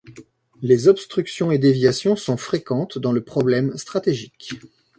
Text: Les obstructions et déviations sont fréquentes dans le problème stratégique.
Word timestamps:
Les 0.63 0.87
obstructions 0.87 1.51
et 1.51 1.59
déviations 1.59 2.15
sont 2.15 2.35
fréquentes 2.35 2.97
dans 2.97 3.11
le 3.11 3.23
problème 3.23 3.77
stratégique. 3.77 4.53